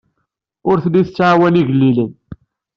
Ur 0.69 0.77
telli 0.83 1.01
tettɛawan 1.05 1.59
igellilen. 1.61 2.11